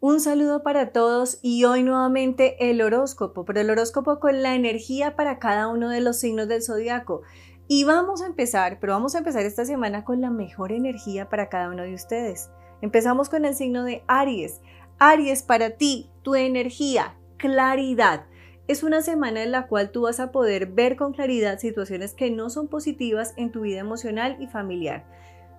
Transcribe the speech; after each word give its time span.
Un 0.00 0.20
saludo 0.20 0.62
para 0.62 0.92
todos 0.92 1.40
y 1.42 1.64
hoy 1.64 1.82
nuevamente 1.82 2.70
el 2.70 2.80
horóscopo, 2.80 3.44
pero 3.44 3.60
el 3.60 3.68
horóscopo 3.68 4.18
con 4.18 4.42
la 4.42 4.54
energía 4.54 5.14
para 5.14 5.38
cada 5.38 5.68
uno 5.68 5.90
de 5.90 6.00
los 6.00 6.16
signos 6.16 6.48
del 6.48 6.62
zodiaco. 6.62 7.20
Y 7.68 7.84
vamos 7.84 8.22
a 8.22 8.26
empezar, 8.26 8.78
pero 8.80 8.94
vamos 8.94 9.14
a 9.14 9.18
empezar 9.18 9.44
esta 9.44 9.66
semana 9.66 10.04
con 10.04 10.22
la 10.22 10.30
mejor 10.30 10.72
energía 10.72 11.28
para 11.28 11.50
cada 11.50 11.68
uno 11.68 11.82
de 11.82 11.92
ustedes. 11.92 12.48
Empezamos 12.80 13.28
con 13.28 13.44
el 13.44 13.54
signo 13.54 13.84
de 13.84 14.02
Aries. 14.06 14.62
Aries, 14.98 15.42
para 15.42 15.76
ti, 15.76 16.08
tu 16.22 16.34
energía, 16.34 17.14
claridad. 17.36 18.24
Es 18.66 18.82
una 18.82 19.02
semana 19.02 19.42
en 19.42 19.52
la 19.52 19.66
cual 19.66 19.90
tú 19.90 20.02
vas 20.02 20.20
a 20.20 20.32
poder 20.32 20.66
ver 20.66 20.96
con 20.96 21.12
claridad 21.12 21.58
situaciones 21.58 22.14
que 22.14 22.30
no 22.30 22.48
son 22.48 22.68
positivas 22.68 23.34
en 23.36 23.52
tu 23.52 23.60
vida 23.60 23.80
emocional 23.80 24.38
y 24.40 24.46
familiar. 24.46 25.04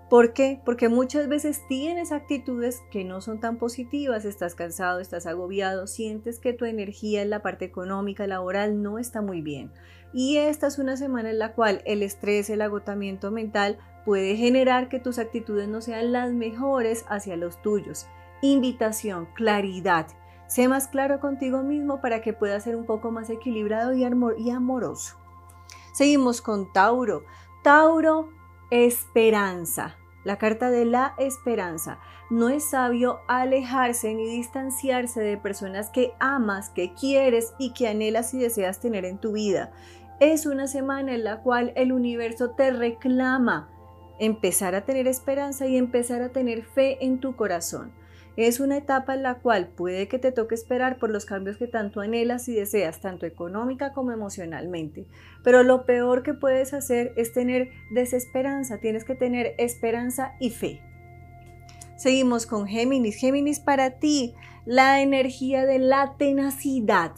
¿Por 0.09 0.33
qué? 0.33 0.59
Porque 0.65 0.89
muchas 0.89 1.27
veces 1.27 1.61
tienes 1.69 2.11
actitudes 2.11 2.81
que 2.91 3.03
no 3.03 3.21
son 3.21 3.39
tan 3.39 3.57
positivas, 3.57 4.25
estás 4.25 4.55
cansado, 4.55 4.99
estás 4.99 5.27
agobiado, 5.27 5.85
sientes 5.85 6.39
que 6.39 6.53
tu 6.53 6.65
energía 6.65 7.21
en 7.21 7.29
la 7.29 7.43
parte 7.43 7.65
económica, 7.65 8.25
laboral 8.25 8.81
no 8.81 8.97
está 8.97 9.21
muy 9.21 9.41
bien. 9.41 9.71
Y 10.11 10.37
esta 10.37 10.65
es 10.65 10.79
una 10.79 10.97
semana 10.97 11.29
en 11.29 11.37
la 11.39 11.53
cual 11.53 11.83
el 11.85 12.01
estrés, 12.01 12.49
el 12.49 12.61
agotamiento 12.61 13.29
mental 13.29 13.77
puede 14.03 14.35
generar 14.35 14.89
que 14.89 14.99
tus 14.99 15.19
actitudes 15.19 15.67
no 15.67 15.81
sean 15.81 16.11
las 16.11 16.31
mejores 16.33 17.05
hacia 17.07 17.37
los 17.37 17.61
tuyos. 17.61 18.07
Invitación, 18.41 19.27
claridad. 19.35 20.07
Sé 20.47 20.67
más 20.67 20.87
claro 20.87 21.19
contigo 21.19 21.63
mismo 21.63 22.01
para 22.01 22.21
que 22.21 22.33
puedas 22.33 22.63
ser 22.63 22.75
un 22.75 22.85
poco 22.85 23.11
más 23.11 23.29
equilibrado 23.29 23.93
y, 23.93 24.03
y 24.03 24.49
amoroso. 24.51 25.17
Seguimos 25.91 26.41
con 26.41 26.71
Tauro. 26.71 27.23
Tauro, 27.63 28.29
esperanza. 28.69 29.95
La 30.23 30.37
carta 30.37 30.69
de 30.69 30.85
la 30.85 31.13
esperanza. 31.17 31.99
No 32.29 32.49
es 32.49 32.63
sabio 32.63 33.19
alejarse 33.27 34.13
ni 34.13 34.27
distanciarse 34.27 35.21
de 35.21 35.37
personas 35.37 35.89
que 35.89 36.13
amas, 36.19 36.69
que 36.69 36.93
quieres 36.93 37.53
y 37.59 37.73
que 37.73 37.87
anhelas 37.87 38.33
y 38.33 38.39
deseas 38.39 38.79
tener 38.79 39.05
en 39.05 39.19
tu 39.19 39.33
vida. 39.33 39.71
Es 40.19 40.45
una 40.45 40.67
semana 40.67 41.13
en 41.13 41.23
la 41.23 41.41
cual 41.41 41.73
el 41.75 41.91
universo 41.91 42.51
te 42.51 42.71
reclama 42.71 43.69
empezar 44.19 44.75
a 44.75 44.85
tener 44.85 45.07
esperanza 45.07 45.67
y 45.67 45.77
empezar 45.77 46.21
a 46.21 46.29
tener 46.29 46.63
fe 46.63 47.03
en 47.05 47.19
tu 47.19 47.35
corazón. 47.35 47.93
Es 48.37 48.59
una 48.59 48.77
etapa 48.77 49.13
en 49.13 49.23
la 49.23 49.35
cual 49.35 49.67
puede 49.67 50.09
que 50.09 50.19
te 50.19 50.33
toque 50.33 50.55
esperar 50.55 50.97
por 50.97 51.09
los 51.09 51.25
cambios 51.25 51.55
que 51.55 51.67
tanto 51.67 52.01
anhelas 52.01 52.49
y 52.49 52.53
deseas, 52.53 52.99
tanto 52.99 53.25
económica 53.25 53.93
como 53.93 54.11
emocionalmente. 54.11 55.07
Pero 55.43 55.63
lo 55.63 55.85
peor 55.85 56.21
que 56.21 56.33
puedes 56.33 56.73
hacer 56.73 57.13
es 57.15 57.31
tener 57.31 57.69
desesperanza, 57.93 58.79
tienes 58.79 59.05
que 59.05 59.15
tener 59.15 59.55
esperanza 59.57 60.33
y 60.41 60.49
fe. 60.49 60.81
Seguimos 61.95 62.45
con 62.45 62.67
Géminis. 62.67 63.15
Géminis 63.15 63.61
para 63.61 63.91
ti, 63.99 64.35
la 64.65 65.01
energía 65.01 65.65
de 65.65 65.79
la 65.79 66.15
tenacidad. 66.17 67.13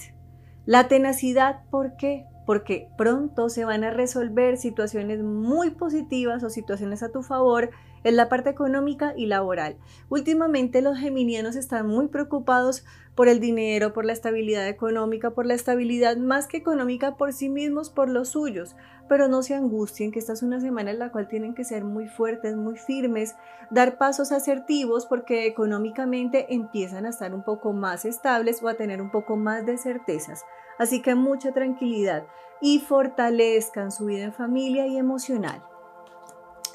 La 0.66 0.88
tenacidad, 0.88 1.64
¿por 1.72 1.98
qué? 1.98 2.26
Porque 2.46 2.90
pronto 2.96 3.50
se 3.50 3.66
van 3.66 3.84
a 3.84 3.90
resolver 3.90 4.58
situaciones 4.58 5.24
muy 5.24 5.72
positivas 5.72 6.44
o 6.44 6.50
situaciones 6.52 7.02
a 7.02 7.12
tu 7.12 7.24
favor 7.24 7.72
en 8.08 8.16
la 8.16 8.30
parte 8.30 8.50
económica 8.50 9.14
y 9.18 9.26
laboral. 9.26 9.76
Últimamente 10.10 10.82
los 10.82 10.98
geminianos 10.98 11.58
están 11.58 11.88
muy 11.88 12.08
preocupados 12.08 12.86
por 13.16 13.28
el 13.28 13.42
dinero, 13.42 13.92
por 13.92 14.06
la 14.06 14.14
estabilidad 14.14 14.66
económica, 14.70 15.32
por 15.32 15.46
la 15.46 15.56
estabilidad 15.56 16.16
más 16.16 16.48
que 16.48 16.56
económica 16.56 17.18
por 17.18 17.34
sí 17.34 17.50
mismos, 17.50 17.90
por 17.90 18.08
los 18.08 18.30
suyos. 18.30 18.78
Pero 19.10 19.28
no 19.28 19.42
se 19.42 19.56
angustien, 19.56 20.12
que 20.12 20.20
esta 20.20 20.32
es 20.32 20.42
una 20.42 20.62
semana 20.62 20.92
en 20.92 21.00
la 21.00 21.12
cual 21.12 21.28
tienen 21.28 21.54
que 21.54 21.66
ser 21.66 21.84
muy 21.84 22.08
fuertes, 22.08 22.56
muy 22.56 22.78
firmes, 22.78 23.36
dar 23.72 23.98
pasos 23.98 24.32
asertivos 24.32 25.06
porque 25.06 25.46
económicamente 25.46 26.54
empiezan 26.54 27.06
a 27.06 27.10
estar 27.10 27.34
un 27.34 27.44
poco 27.44 27.74
más 27.74 28.06
estables 28.06 28.64
o 28.64 28.70
a 28.70 28.76
tener 28.76 29.02
un 29.02 29.12
poco 29.12 29.36
más 29.36 29.66
de 29.66 29.78
certezas. 29.78 30.46
Así 30.80 31.02
que 31.02 31.14
mucha 31.14 31.52
tranquilidad 31.52 32.26
y 32.62 32.80
fortalezcan 32.80 33.92
su 33.92 34.06
vida 34.06 34.24
en 34.24 34.34
familia 34.34 34.88
y 34.88 34.98
emocional. 34.98 35.62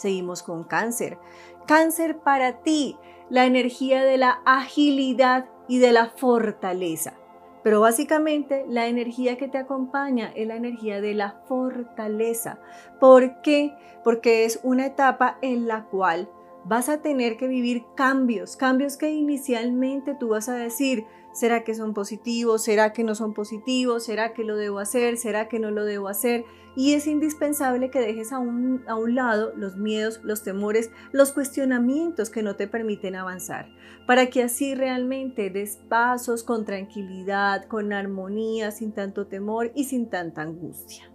Seguimos 0.02 0.42
con 0.42 0.64
cáncer. 0.64 1.16
Cáncer 1.64 2.18
para 2.18 2.64
ti, 2.64 2.96
la 3.30 3.46
energía 3.46 4.02
de 4.02 4.18
la 4.18 4.42
agilidad 4.44 5.46
y 5.68 5.78
de 5.78 5.92
la 5.92 6.08
fortaleza. 6.08 7.14
Pero 7.62 7.80
básicamente 7.80 8.64
la 8.68 8.88
energía 8.88 9.36
que 9.36 9.46
te 9.46 9.58
acompaña 9.58 10.32
es 10.34 10.48
la 10.48 10.56
energía 10.56 11.00
de 11.00 11.14
la 11.14 11.40
fortaleza. 11.46 12.58
¿Por 12.98 13.42
qué? 13.42 13.76
Porque 14.02 14.44
es 14.44 14.58
una 14.64 14.86
etapa 14.86 15.38
en 15.40 15.68
la 15.68 15.84
cual 15.84 16.28
vas 16.64 16.88
a 16.88 17.02
tener 17.02 17.36
que 17.36 17.48
vivir 17.48 17.84
cambios, 17.96 18.56
cambios 18.56 18.96
que 18.96 19.10
inicialmente 19.10 20.14
tú 20.18 20.28
vas 20.28 20.48
a 20.48 20.54
decir, 20.54 21.04
¿será 21.32 21.64
que 21.64 21.74
son 21.74 21.94
positivos? 21.94 22.62
¿Será 22.62 22.92
que 22.92 23.04
no 23.04 23.14
son 23.14 23.34
positivos? 23.34 24.04
¿Será 24.04 24.32
que 24.32 24.44
lo 24.44 24.56
debo 24.56 24.78
hacer? 24.78 25.16
¿Será 25.16 25.48
que 25.48 25.58
no 25.58 25.70
lo 25.70 25.84
debo 25.84 26.08
hacer? 26.08 26.44
Y 26.74 26.94
es 26.94 27.06
indispensable 27.06 27.90
que 27.90 28.00
dejes 28.00 28.32
a 28.32 28.38
un, 28.38 28.82
a 28.86 28.94
un 28.94 29.14
lado 29.14 29.52
los 29.56 29.76
miedos, 29.76 30.20
los 30.22 30.42
temores, 30.42 30.90
los 31.12 31.32
cuestionamientos 31.32 32.30
que 32.30 32.42
no 32.42 32.56
te 32.56 32.66
permiten 32.66 33.14
avanzar, 33.14 33.68
para 34.06 34.26
que 34.26 34.42
así 34.42 34.74
realmente 34.74 35.50
des 35.50 35.76
pasos 35.76 36.42
con 36.42 36.64
tranquilidad, 36.64 37.66
con 37.66 37.92
armonía, 37.92 38.70
sin 38.70 38.92
tanto 38.92 39.26
temor 39.26 39.70
y 39.74 39.84
sin 39.84 40.08
tanta 40.08 40.42
angustia. 40.42 41.11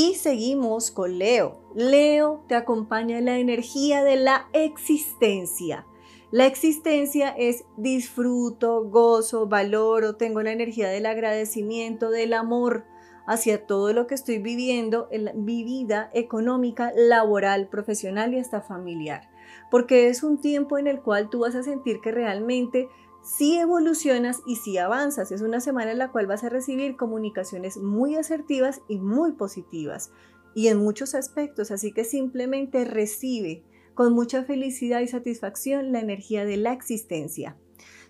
Y 0.00 0.14
seguimos 0.14 0.92
con 0.92 1.18
Leo. 1.18 1.58
Leo 1.74 2.44
te 2.46 2.54
acompaña 2.54 3.18
en 3.18 3.24
la 3.24 3.38
energía 3.38 4.04
de 4.04 4.14
la 4.14 4.46
existencia. 4.52 5.86
La 6.30 6.46
existencia 6.46 7.30
es 7.30 7.64
disfruto, 7.76 8.84
gozo, 8.84 9.48
valoro, 9.48 10.14
tengo 10.14 10.40
la 10.40 10.52
energía 10.52 10.88
del 10.88 11.04
agradecimiento, 11.04 12.10
del 12.10 12.34
amor 12.34 12.84
hacia 13.26 13.66
todo 13.66 13.92
lo 13.92 14.06
que 14.06 14.14
estoy 14.14 14.38
viviendo 14.38 15.08
en 15.10 15.44
mi 15.44 15.64
vida 15.64 16.10
económica, 16.14 16.92
laboral, 16.94 17.66
profesional 17.66 18.32
y 18.34 18.38
hasta 18.38 18.60
familiar. 18.60 19.28
Porque 19.68 20.06
es 20.06 20.22
un 20.22 20.40
tiempo 20.40 20.78
en 20.78 20.86
el 20.86 21.02
cual 21.02 21.28
tú 21.28 21.40
vas 21.40 21.56
a 21.56 21.64
sentir 21.64 22.00
que 22.00 22.12
realmente 22.12 22.88
si 23.28 23.58
evolucionas 23.58 24.40
y 24.46 24.56
si 24.56 24.78
avanzas. 24.78 25.32
Es 25.32 25.42
una 25.42 25.60
semana 25.60 25.92
en 25.92 25.98
la 25.98 26.10
cual 26.10 26.26
vas 26.26 26.44
a 26.44 26.48
recibir 26.48 26.96
comunicaciones 26.96 27.76
muy 27.76 28.16
asertivas 28.16 28.80
y 28.88 28.98
muy 28.98 29.32
positivas 29.32 30.10
y 30.54 30.68
en 30.68 30.78
muchos 30.78 31.14
aspectos, 31.14 31.70
así 31.70 31.92
que 31.92 32.04
simplemente 32.04 32.84
recibe 32.84 33.62
con 33.94 34.14
mucha 34.14 34.44
felicidad 34.44 35.00
y 35.00 35.08
satisfacción 35.08 35.92
la 35.92 36.00
energía 36.00 36.44
de 36.44 36.56
la 36.56 36.72
existencia. 36.72 37.56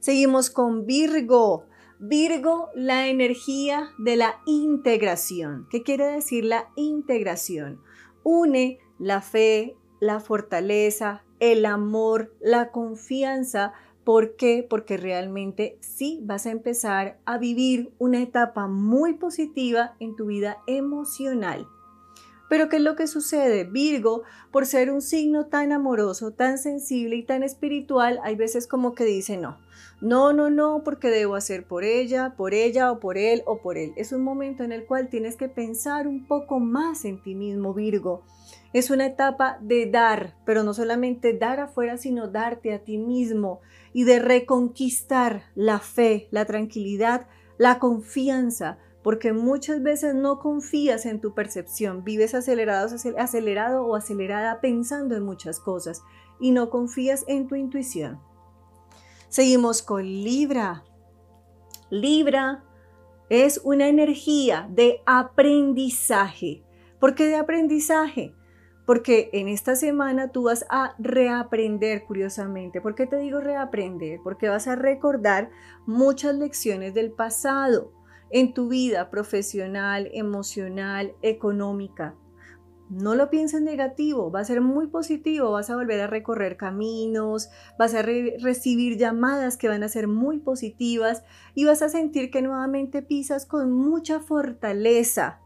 Seguimos 0.00 0.50
con 0.50 0.86
Virgo. 0.86 1.64
Virgo, 1.98 2.68
la 2.76 3.08
energía 3.08 3.90
de 3.98 4.16
la 4.16 4.40
integración. 4.46 5.66
¿Qué 5.68 5.82
quiere 5.82 6.06
decir 6.06 6.44
la 6.44 6.68
integración? 6.76 7.80
Une 8.22 8.78
la 9.00 9.20
fe, 9.20 9.76
la 9.98 10.20
fortaleza, 10.20 11.24
el 11.40 11.66
amor, 11.66 12.34
la 12.40 12.70
confianza 12.70 13.72
¿Por 14.08 14.36
qué? 14.36 14.66
Porque 14.66 14.96
realmente 14.96 15.76
sí 15.80 16.18
vas 16.22 16.46
a 16.46 16.50
empezar 16.50 17.18
a 17.26 17.36
vivir 17.36 17.92
una 17.98 18.22
etapa 18.22 18.66
muy 18.66 19.12
positiva 19.12 19.96
en 20.00 20.16
tu 20.16 20.24
vida 20.24 20.62
emocional. 20.66 21.68
Pero 22.48 22.70
¿qué 22.70 22.76
es 22.76 22.82
lo 22.82 22.96
que 22.96 23.06
sucede? 23.06 23.64
Virgo, 23.64 24.22
por 24.50 24.64
ser 24.64 24.90
un 24.90 25.02
signo 25.02 25.48
tan 25.48 25.72
amoroso, 25.72 26.30
tan 26.30 26.56
sensible 26.56 27.16
y 27.16 27.22
tan 27.22 27.42
espiritual, 27.42 28.18
hay 28.22 28.34
veces 28.34 28.66
como 28.66 28.94
que 28.94 29.04
dice 29.04 29.36
no. 29.36 29.58
No, 30.00 30.32
no, 30.32 30.48
no, 30.48 30.80
porque 30.86 31.10
debo 31.10 31.34
hacer 31.34 31.66
por 31.66 31.84
ella, 31.84 32.32
por 32.34 32.54
ella 32.54 32.90
o 32.90 33.00
por 33.00 33.18
él 33.18 33.42
o 33.44 33.60
por 33.60 33.76
él. 33.76 33.92
Es 33.96 34.12
un 34.12 34.22
momento 34.22 34.64
en 34.64 34.72
el 34.72 34.86
cual 34.86 35.10
tienes 35.10 35.36
que 35.36 35.50
pensar 35.50 36.08
un 36.08 36.26
poco 36.26 36.60
más 36.60 37.04
en 37.04 37.22
ti 37.22 37.34
mismo, 37.34 37.74
Virgo. 37.74 38.24
Es 38.72 38.90
una 38.90 39.06
etapa 39.06 39.58
de 39.62 39.86
dar, 39.86 40.36
pero 40.44 40.62
no 40.62 40.74
solamente 40.74 41.32
dar 41.32 41.58
afuera, 41.58 41.96
sino 41.96 42.28
darte 42.28 42.74
a 42.74 42.84
ti 42.84 42.98
mismo 42.98 43.60
y 43.94 44.04
de 44.04 44.18
reconquistar 44.18 45.44
la 45.54 45.78
fe, 45.78 46.28
la 46.30 46.44
tranquilidad, 46.44 47.26
la 47.56 47.78
confianza, 47.78 48.78
porque 49.02 49.32
muchas 49.32 49.82
veces 49.82 50.14
no 50.14 50.38
confías 50.38 51.06
en 51.06 51.20
tu 51.20 51.32
percepción, 51.32 52.04
vives 52.04 52.34
acelerado, 52.34 52.94
acelerado 53.16 53.86
o 53.86 53.96
acelerada 53.96 54.60
pensando 54.60 55.16
en 55.16 55.22
muchas 55.22 55.60
cosas 55.60 56.02
y 56.38 56.50
no 56.50 56.68
confías 56.68 57.24
en 57.26 57.46
tu 57.46 57.54
intuición. 57.54 58.20
Seguimos 59.28 59.82
con 59.82 60.04
Libra. 60.04 60.84
Libra 61.90 62.64
es 63.30 63.60
una 63.64 63.88
energía 63.88 64.68
de 64.70 65.00
aprendizaje. 65.06 66.64
¿Por 66.98 67.14
qué 67.14 67.26
de 67.26 67.36
aprendizaje? 67.36 68.34
Porque 68.88 69.28
en 69.34 69.48
esta 69.48 69.76
semana 69.76 70.32
tú 70.32 70.44
vas 70.44 70.64
a 70.70 70.94
reaprender 70.98 72.06
curiosamente. 72.06 72.80
¿Por 72.80 72.94
qué 72.94 73.06
te 73.06 73.18
digo 73.18 73.38
reaprender? 73.38 74.18
Porque 74.24 74.48
vas 74.48 74.66
a 74.66 74.76
recordar 74.76 75.50
muchas 75.84 76.34
lecciones 76.34 76.94
del 76.94 77.12
pasado 77.12 77.92
en 78.30 78.54
tu 78.54 78.68
vida 78.68 79.10
profesional, 79.10 80.08
emocional, 80.14 81.12
económica. 81.20 82.14
no 82.88 83.14
lo 83.14 83.28
pienses 83.28 83.60
negativo, 83.60 84.30
va 84.30 84.40
a 84.40 84.44
ser 84.46 84.62
muy 84.62 84.86
positivo, 84.86 85.50
vas 85.50 85.68
a 85.68 85.76
volver 85.76 86.00
a 86.00 86.06
recorrer 86.06 86.56
caminos, 86.56 87.50
vas 87.78 87.92
a 87.92 88.00
recibir 88.00 88.96
llamadas 88.96 89.58
que 89.58 89.68
van 89.68 89.82
a 89.82 89.90
ser 89.90 90.08
muy 90.08 90.38
positivas 90.38 91.24
y 91.54 91.66
vas 91.66 91.82
a 91.82 91.90
sentir 91.90 92.30
que 92.30 92.40
nuevamente 92.40 93.02
pisas 93.02 93.44
con 93.44 93.70
mucha 93.70 94.20
fortaleza 94.20 95.42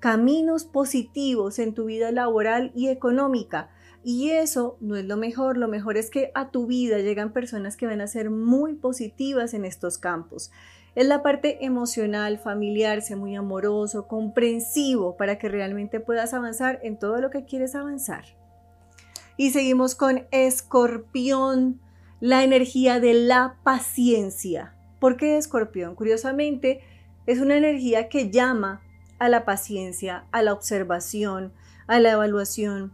caminos 0.00 0.64
positivos 0.64 1.58
en 1.58 1.74
tu 1.74 1.86
vida 1.86 2.12
laboral 2.12 2.72
y 2.74 2.88
económica. 2.88 3.70
Y 4.04 4.30
eso 4.30 4.76
no 4.80 4.96
es 4.96 5.04
lo 5.04 5.16
mejor, 5.16 5.56
lo 5.56 5.68
mejor 5.68 5.96
es 5.96 6.08
que 6.10 6.30
a 6.34 6.50
tu 6.50 6.66
vida 6.66 6.98
llegan 6.98 7.32
personas 7.32 7.76
que 7.76 7.86
van 7.86 8.00
a 8.00 8.06
ser 8.06 8.30
muy 8.30 8.74
positivas 8.74 9.54
en 9.54 9.64
estos 9.64 9.98
campos. 9.98 10.50
Es 10.94 11.06
la 11.06 11.22
parte 11.22 11.64
emocional, 11.64 12.38
familiar, 12.38 13.02
ser 13.02 13.16
muy 13.16 13.36
amoroso, 13.36 14.08
comprensivo 14.08 15.16
para 15.16 15.38
que 15.38 15.48
realmente 15.48 16.00
puedas 16.00 16.32
avanzar 16.32 16.80
en 16.82 16.98
todo 16.98 17.20
lo 17.20 17.30
que 17.30 17.44
quieres 17.44 17.74
avanzar. 17.74 18.24
Y 19.36 19.50
seguimos 19.50 19.94
con 19.94 20.26
escorpión, 20.30 21.80
la 22.20 22.42
energía 22.42 22.98
de 22.98 23.14
la 23.14 23.58
paciencia. 23.62 24.74
¿Por 24.98 25.16
qué 25.16 25.36
escorpión? 25.36 25.94
Curiosamente, 25.94 26.80
es 27.26 27.38
una 27.40 27.56
energía 27.56 28.08
que 28.08 28.30
llama 28.30 28.82
a 29.18 29.28
la 29.28 29.44
paciencia, 29.44 30.24
a 30.32 30.42
la 30.42 30.52
observación, 30.52 31.52
a 31.86 32.00
la 32.00 32.12
evaluación, 32.12 32.92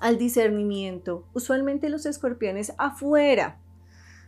al 0.00 0.18
discernimiento. 0.18 1.24
Usualmente 1.32 1.88
los 1.88 2.06
escorpiones 2.06 2.72
afuera 2.78 3.58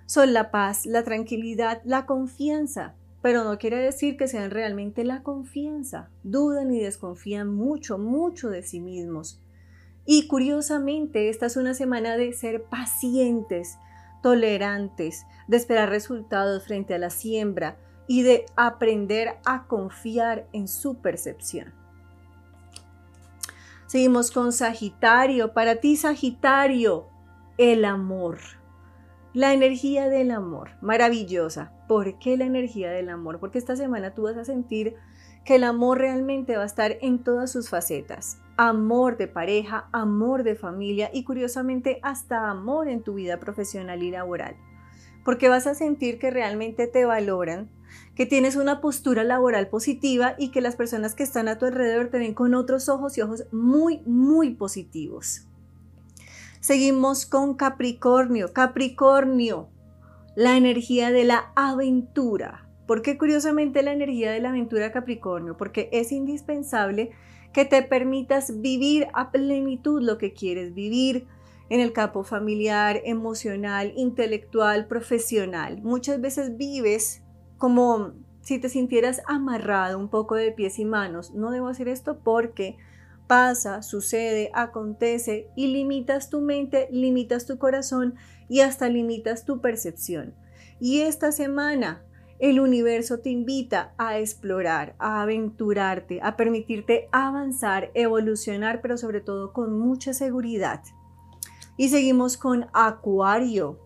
son 0.07 0.33
la 0.33 0.51
paz, 0.51 0.87
la 0.87 1.03
tranquilidad, 1.03 1.83
la 1.85 2.07
confianza, 2.07 2.95
pero 3.21 3.45
no 3.45 3.59
quiere 3.59 3.79
decir 3.79 4.17
que 4.17 4.29
sean 4.29 4.51
realmente 4.51 5.05
la 5.05 5.23
confianza. 5.23 6.09
Dudan 6.23 6.73
y 6.73 6.81
desconfían 6.81 7.55
mucho, 7.55 7.99
mucho 7.99 8.49
de 8.49 8.63
sí 8.63 8.81
mismos. 8.81 9.41
Y 10.07 10.27
curiosamente, 10.27 11.29
esta 11.29 11.47
es 11.47 11.57
una 11.57 11.75
semana 11.75 12.17
de 12.17 12.33
ser 12.33 12.63
pacientes, 12.63 13.77
tolerantes, 14.23 15.27
de 15.47 15.57
esperar 15.59 15.91
resultados 15.91 16.65
frente 16.65 16.95
a 16.95 16.99
la 16.99 17.11
siembra 17.11 17.77
y 18.09 18.23
de 18.23 18.47
aprender 18.57 19.37
a 19.45 19.67
confiar 19.69 20.49
en 20.53 20.67
su 20.67 20.97
percepción. 20.97 21.73
Seguimos 23.87 24.31
con 24.31 24.53
Sagitario. 24.53 25.53
Para 25.55 25.77
ti, 25.77 25.97
Sagitario, 25.97 27.07
el 27.57 27.85
amor. 27.85 28.39
La 29.33 29.53
energía 29.53 30.09
del 30.09 30.31
amor, 30.31 30.71
maravillosa. 30.81 31.73
¿Por 31.87 32.19
qué 32.19 32.37
la 32.37 32.45
energía 32.45 32.91
del 32.91 33.09
amor? 33.09 33.39
Porque 33.41 33.59
esta 33.59 33.77
semana 33.77 34.15
tú 34.15 34.23
vas 34.23 34.37
a 34.37 34.45
sentir 34.45 34.97
que 35.45 35.55
el 35.55 35.65
amor 35.65 35.99
realmente 35.99 36.57
va 36.57 36.65
a 36.65 36.67
estar 36.67 36.99
en 37.01 37.23
todas 37.25 37.51
sus 37.51 37.71
facetas. 37.71 38.39
Amor 38.57 39.17
de 39.17 39.29
pareja, 39.29 39.89
amor 39.93 40.43
de 40.43 40.55
familia 40.55 41.11
y 41.13 41.25
curiosamente 41.25 42.01
hasta 42.03 42.51
amor 42.51 42.89
en 42.89 43.03
tu 43.03 43.15
vida 43.15 43.39
profesional 43.39 44.03
y 44.03 44.11
laboral. 44.11 44.57
Porque 45.25 45.49
vas 45.49 45.67
a 45.67 45.75
sentir 45.75 46.19
que 46.19 46.31
realmente 46.31 46.87
te 46.87 47.05
valoran, 47.05 47.71
que 48.19 48.27
tienes 48.27 48.57
una 48.57 48.81
postura 48.81 49.23
laboral 49.23 49.69
positiva 49.69 50.35
y 50.39 50.49
que 50.49 50.61
las 50.61 50.75
personas 50.75 51.15
que 51.15 51.23
están 51.23 51.47
a 51.47 51.57
tu 51.57 51.67
alrededor 51.67 52.09
te 52.09 52.19
ven 52.19 52.35
con 52.35 52.53
otros 52.57 52.89
ojos 52.89 53.17
y 53.17 53.21
ojos 53.21 53.45
muy, 53.53 54.03
muy 54.07 54.57
positivos. 54.57 55.47
Seguimos 56.59 57.27
con 57.27 57.55
Capricornio. 57.55 58.53
Capricornio, 58.53 59.69
la 60.35 60.57
energía 60.57 61.13
de 61.13 61.23
la 61.23 61.53
aventura. 61.55 62.69
¿Por 62.89 63.03
qué 63.03 63.17
curiosamente 63.17 63.85
la 63.85 63.93
energía 63.93 64.33
de 64.33 64.41
la 64.41 64.49
aventura 64.49 64.91
Capricornio? 64.91 65.57
Porque 65.57 65.89
es 65.93 66.11
indispensable 66.11 67.11
que 67.53 67.67
te 67.67 67.85
permitas 67.85 68.61
vivir 68.61 69.07
a 69.15 69.31
plenitud 69.31 70.03
lo 70.03 70.19
que 70.19 70.33
quieres 70.33 70.75
vivir 70.75 71.29
en 71.69 71.79
el 71.79 71.93
campo 71.93 72.25
familiar, 72.25 73.01
emocional, 73.05 73.93
intelectual, 73.95 74.89
profesional. 74.89 75.81
Muchas 75.83 76.21
veces 76.21 76.57
vives 76.57 77.23
como 77.59 78.13
si 78.41 78.59
te 78.59 78.69
sintieras 78.69 79.21
amarrado 79.27 79.99
un 79.99 80.09
poco 80.09 80.35
de 80.35 80.53
pies 80.53 80.79
y 80.79 80.85
manos. 80.85 81.35
No 81.35 81.51
debo 81.51 81.69
hacer 81.69 81.89
esto 81.89 82.19
porque 82.21 82.79
pasa, 83.27 83.83
sucede, 83.83 84.51
acontece 84.55 85.49
y 85.55 85.67
limitas 85.67 86.31
tu 86.31 86.41
mente, 86.41 86.89
limitas 86.91 87.45
tu 87.45 87.59
corazón 87.59 88.15
y 88.49 88.61
hasta 88.61 88.89
limitas 88.89 89.45
tu 89.45 89.61
percepción. 89.61 90.35
Y 90.81 91.03
esta 91.03 91.31
semana 91.31 92.03
el 92.39 92.61
universo 92.61 93.19
te 93.19 93.31
invita 93.31 93.93
a 93.99 94.19
explorar, 94.19 94.95
a 94.99 95.23
aventurarte, 95.23 96.21
a 96.23 96.37
permitirte 96.37 97.09
avanzar, 97.11 97.91
evolucionar, 97.95 98.81
pero 98.81 98.97
sobre 98.97 99.21
todo 99.21 99.53
con 99.53 99.79
mucha 99.79 100.15
seguridad. 100.15 100.83
Y 101.77 101.89
seguimos 101.89 102.37
con 102.37 102.67
Acuario. 102.73 103.79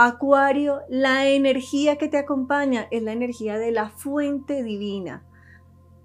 Acuario, 0.00 0.82
la 0.88 1.26
energía 1.28 1.96
que 1.96 2.06
te 2.06 2.18
acompaña 2.18 2.86
es 2.92 3.02
la 3.02 3.10
energía 3.10 3.58
de 3.58 3.72
la 3.72 3.90
fuente 3.90 4.62
divina. 4.62 5.24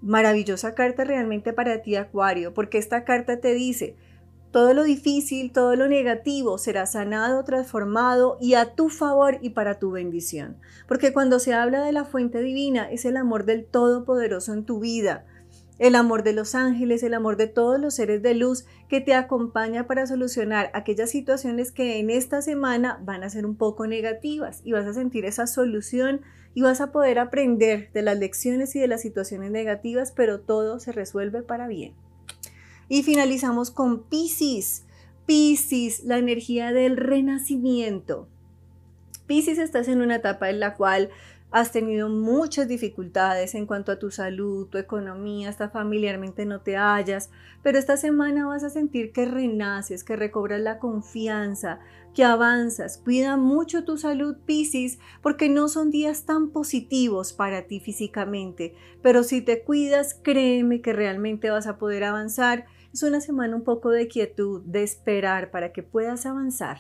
Maravillosa 0.02 0.74
carta 0.74 1.04
realmente 1.04 1.54
para 1.54 1.84
ti, 1.84 1.96
Acuario, 1.96 2.56
porque 2.56 2.80
esta 2.80 3.06
carta 3.06 3.40
te 3.40 3.54
dice, 3.54 3.96
todo 4.50 4.74
lo 4.74 4.82
difícil, 4.82 5.52
todo 5.52 5.76
lo 5.76 5.88
negativo 5.88 6.58
será 6.58 6.88
sanado, 6.88 7.44
transformado 7.44 8.40
y 8.42 8.56
a 8.56 8.74
tu 8.74 8.90
favor 8.90 9.38
y 9.44 9.52
para 9.52 9.78
tu 9.78 9.92
bendición. 9.92 10.58
Porque 10.88 11.14
cuando 11.14 11.38
se 11.38 11.54
habla 11.54 11.84
de 11.84 11.92
la 11.92 12.04
fuente 12.04 12.42
divina 12.42 12.90
es 12.90 13.06
el 13.06 13.16
amor 13.16 13.46
del 13.46 13.64
Todopoderoso 13.64 14.54
en 14.54 14.66
tu 14.66 14.80
vida, 14.80 15.28
el 15.80 15.96
amor 15.96 16.24
de 16.24 16.34
los 16.34 16.56
ángeles, 16.56 17.04
el 17.04 17.14
amor 17.14 17.38
de 17.38 17.48
todos 17.48 17.80
los 17.80 17.96
seres 17.96 18.22
de 18.22 18.36
luz 18.36 18.66
que 18.90 19.02
te 19.02 19.14
acompaña 19.14 19.88
para 19.88 20.06
solucionar 20.06 20.70
aquellas 20.74 21.10
situaciones 21.10 21.72
que 21.72 22.00
en 22.00 22.10
esta 22.10 22.42
semana 22.42 23.00
van 23.04 23.24
a 23.24 23.30
ser 23.30 23.46
un 23.46 23.56
poco 23.56 23.88
negativas 23.88 24.62
y 24.64 24.72
vas 24.72 24.86
a 24.86 24.94
sentir 24.94 25.26
esa 25.26 25.48
solución 25.48 26.22
y 26.54 26.62
vas 26.62 26.82
a 26.82 26.92
poder 26.92 27.18
aprender 27.18 27.92
de 27.94 28.04
las 28.04 28.18
lecciones 28.18 28.76
y 28.76 28.80
de 28.80 28.88
las 28.88 29.02
situaciones 29.02 29.52
negativas, 29.52 30.12
pero 30.12 30.40
todo 30.40 30.80
se 30.80 30.92
resuelve 30.92 31.42
para 31.42 31.68
bien. 31.68 31.94
Y 32.90 33.04
finalizamos 33.04 33.72
con 33.72 34.04
Pisces. 34.04 34.86
Pisces, 35.26 36.04
la 36.04 36.18
energía 36.18 36.72
del 36.74 36.98
renacimiento. 36.98 38.28
Pisces 39.26 39.58
estás 39.58 39.88
en 39.88 40.02
una 40.02 40.18
etapa 40.18 40.50
en 40.50 40.60
la 40.60 40.76
cual 40.76 41.10
has 41.54 41.72
tenido 41.72 42.10
muchas 42.10 42.68
dificultades 42.68 43.54
en 43.54 43.68
cuanto 43.68 43.92
a 43.92 44.00
tu 44.00 44.10
salud, 44.10 44.68
tu 44.70 44.80
economía, 44.80 45.50
hasta 45.50 45.70
familiarmente 45.70 46.48
no 46.48 46.62
te 46.62 46.78
hallas, 46.78 47.30
pero 47.62 47.78
esta 47.78 47.96
semana 47.96 48.48
vas 48.48 48.64
a 48.64 48.72
sentir 48.72 49.12
que 49.12 49.26
renaces, 49.26 50.04
que 50.04 50.16
recobras 50.16 50.60
la 50.62 50.80
confianza, 50.80 51.80
que 52.16 52.24
avanzas. 52.24 52.98
Cuida 52.98 53.38
mucho 53.38 53.84
tu 53.84 54.00
salud, 54.00 54.36
Piscis, 54.48 54.98
porque 55.22 55.48
no 55.48 55.68
son 55.68 55.92
días 55.92 56.26
tan 56.26 56.50
positivos 56.50 57.34
para 57.34 57.68
ti 57.68 57.80
físicamente, 57.80 58.74
pero 59.04 59.22
si 59.22 59.42
te 59.42 59.64
cuidas, 59.64 60.16
créeme 60.24 60.82
que 60.82 60.92
realmente 60.92 61.52
vas 61.52 61.68
a 61.68 61.78
poder 61.78 62.04
avanzar. 62.04 62.66
Es 62.92 63.04
una 63.04 63.22
semana 63.22 63.56
un 63.56 63.64
poco 63.64 63.92
de 63.92 64.08
quietud, 64.08 64.64
de 64.64 64.82
esperar 64.82 65.52
para 65.52 65.72
que 65.72 65.84
puedas 65.84 66.26
avanzar. 66.26 66.80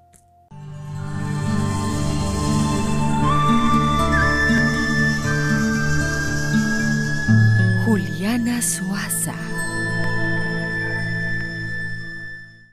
Juliana 7.85 8.63
Suaza. 8.63 9.54